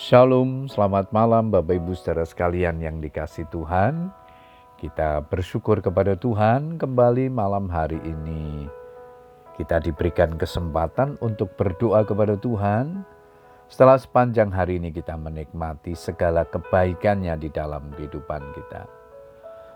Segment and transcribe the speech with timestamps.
[0.00, 4.08] Shalom, selamat malam Bapak Ibu saudara sekalian yang dikasih Tuhan.
[4.80, 8.64] Kita bersyukur kepada Tuhan kembali malam hari ini.
[9.60, 13.04] Kita diberikan kesempatan untuk berdoa kepada Tuhan.
[13.68, 18.88] Setelah sepanjang hari ini kita menikmati segala kebaikannya di dalam kehidupan kita.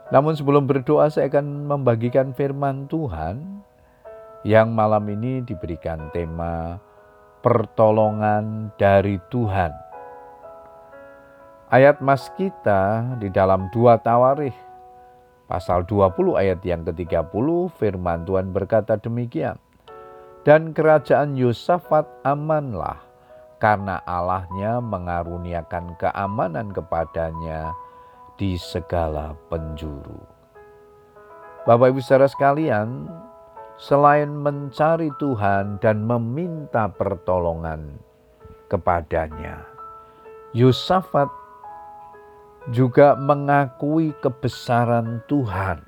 [0.08, 3.60] Namun sebelum berdoa saya akan membagikan firman Tuhan
[4.40, 6.80] yang malam ini diberikan tema
[7.44, 9.92] pertolongan dari Tuhan.
[11.74, 14.54] Ayat mas kita di dalam dua tawarih
[15.50, 17.26] pasal 20 ayat yang ke-30
[17.74, 19.58] firman Tuhan berkata demikian.
[20.46, 23.02] Dan kerajaan Yosafat amanlah
[23.58, 27.74] karena Allahnya mengaruniakan keamanan kepadanya
[28.38, 30.22] di segala penjuru.
[31.66, 33.10] Bapak Ibu saudara sekalian,
[33.82, 37.98] selain mencari Tuhan dan meminta pertolongan
[38.70, 39.58] kepadanya,
[40.54, 41.42] Yosafat
[42.72, 45.84] juga mengakui kebesaran Tuhan.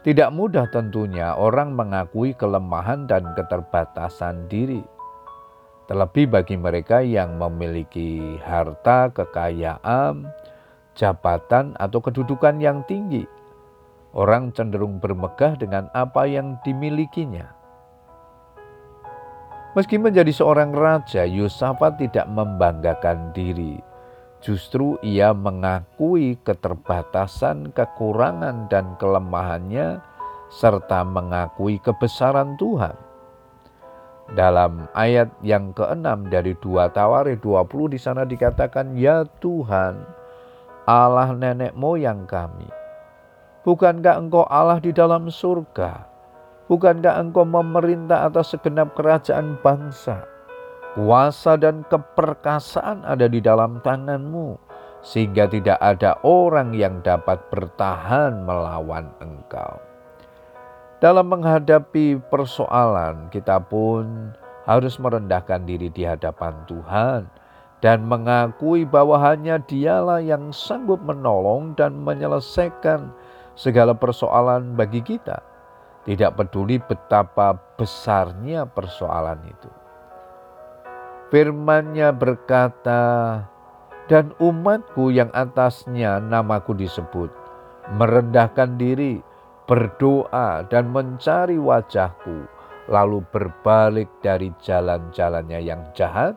[0.00, 4.80] Tidak mudah tentunya orang mengakui kelemahan dan keterbatasan diri.
[5.84, 10.28] Terlebih bagi mereka yang memiliki harta, kekayaan,
[10.96, 13.28] jabatan, atau kedudukan yang tinggi.
[14.16, 17.52] Orang cenderung bermegah dengan apa yang dimilikinya.
[19.76, 23.87] Meski menjadi seorang raja, Yusafat tidak membanggakan diri
[24.38, 29.98] Justru ia mengakui keterbatasan, kekurangan, dan kelemahannya,
[30.48, 32.94] serta mengakui kebesaran Tuhan.
[34.28, 40.04] Dalam ayat yang keenam dari dua Tawarikh 20 di sana dikatakan, Ya Tuhan,
[40.86, 42.68] Allah nenek moyang kami.
[43.66, 46.06] Bukankah engkau Allah di dalam surga?
[46.68, 50.37] Bukankah engkau memerintah atas segenap kerajaan bangsa?
[50.96, 54.56] Kuasa dan keperkasaan ada di dalam tanganmu,
[55.04, 59.78] sehingga tidak ada orang yang dapat bertahan melawan engkau.
[60.98, 64.34] Dalam menghadapi persoalan, kita pun
[64.66, 67.30] harus merendahkan diri di hadapan Tuhan
[67.78, 73.14] dan mengakui bahwa hanya Dialah yang sanggup menolong dan menyelesaikan
[73.54, 75.38] segala persoalan bagi kita.
[76.02, 79.70] Tidak peduli betapa besarnya persoalan itu.
[81.28, 83.04] Firman-Nya berkata,
[84.08, 87.28] dan umatku yang atasnya namaku disebut,
[87.92, 89.20] merendahkan diri,
[89.68, 92.48] berdoa dan mencari wajahku,
[92.88, 96.32] lalu berbalik dari jalan-jalannya yang jahat,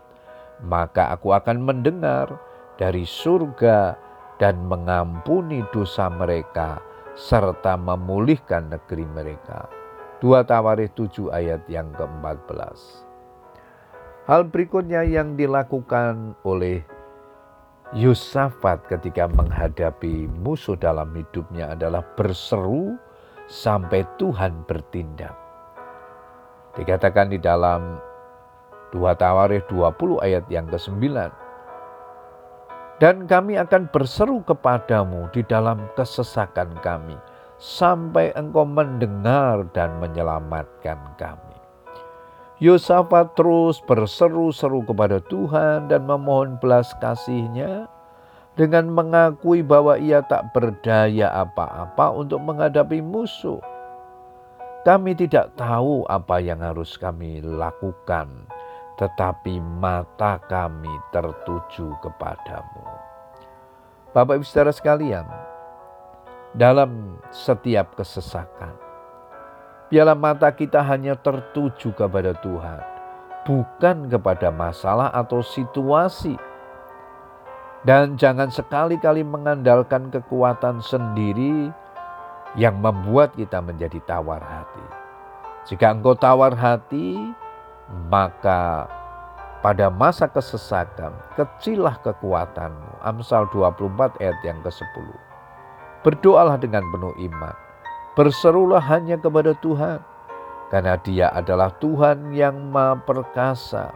[0.60, 2.28] maka aku akan mendengar
[2.76, 3.96] dari surga
[4.44, 6.84] dan mengampuni dosa mereka
[7.16, 9.72] serta memulihkan negeri mereka.
[10.20, 13.11] Dua Tawarikh 7 ayat yang ke-14.
[14.32, 16.80] Hal berikutnya yang dilakukan oleh
[17.92, 22.96] Yusafat ketika menghadapi musuh dalam hidupnya adalah berseru
[23.52, 25.36] sampai Tuhan bertindak.
[26.80, 28.00] Dikatakan di dalam
[28.96, 31.04] 2 Tawarikh 20 ayat yang ke-9.
[33.04, 37.20] Dan kami akan berseru kepadamu di dalam kesesakan kami
[37.60, 41.51] sampai engkau mendengar dan menyelamatkan kami.
[42.62, 47.90] Yosafat terus berseru-seru kepada Tuhan dan memohon belas kasihnya
[48.54, 53.58] dengan mengakui bahwa ia tak berdaya apa-apa untuk menghadapi musuh.
[54.86, 58.30] Kami tidak tahu apa yang harus kami lakukan,
[59.02, 62.86] tetapi mata kami tertuju kepadamu.
[64.14, 65.26] Bapak Ibu Saudara sekalian,
[66.54, 68.91] dalam setiap kesesakan,
[69.92, 72.80] Biarlah mata kita hanya tertuju kepada Tuhan,
[73.44, 76.40] bukan kepada masalah atau situasi.
[77.84, 81.76] Dan jangan sekali-kali mengandalkan kekuatan sendiri
[82.56, 84.86] yang membuat kita menjadi tawar hati.
[85.68, 87.36] Jika engkau tawar hati,
[88.08, 88.88] maka
[89.60, 93.04] pada masa kesesakan, kecilah kekuatanmu.
[93.04, 95.08] Amsal 24 ayat yang ke-10.
[96.08, 97.71] Berdoalah dengan penuh iman
[98.12, 100.04] Berserulah hanya kepada Tuhan,
[100.68, 103.96] karena Dia adalah Tuhan yang Maha Perkasa.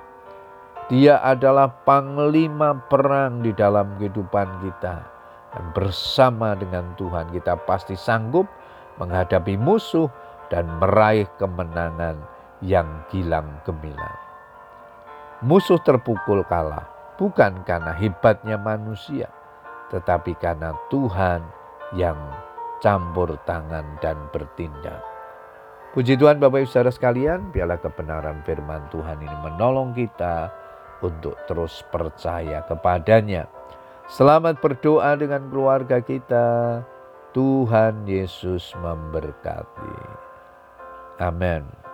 [0.88, 5.04] Dia adalah panglima perang di dalam kehidupan kita,
[5.52, 8.48] dan bersama dengan Tuhan kita pasti sanggup
[9.04, 10.08] menghadapi musuh
[10.48, 12.16] dan meraih kemenangan
[12.64, 14.16] yang gilang gemilang.
[15.44, 16.88] Musuh terpukul kalah
[17.20, 19.28] bukan karena hebatnya manusia,
[19.92, 21.44] tetapi karena Tuhan
[22.00, 22.16] yang
[22.86, 25.02] campur tangan dan bertindak.
[25.98, 30.54] Puji Tuhan Bapak Ibu Saudara sekalian, biarlah kebenaran firman Tuhan ini menolong kita
[31.02, 33.50] untuk terus percaya kepadanya.
[34.06, 36.86] Selamat berdoa dengan keluarga kita.
[37.34, 39.98] Tuhan Yesus memberkati.
[41.18, 41.85] Amin.